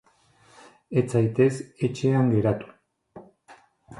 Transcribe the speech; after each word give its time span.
Ez 1.01 1.03
zaitez 1.17 1.59
etxean 1.87 2.33
geratu. 2.37 2.73